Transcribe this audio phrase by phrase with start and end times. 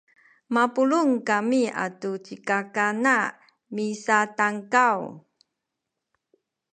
[0.53, 3.17] mapulung kami atu ci kakana
[3.75, 4.99] misatankaw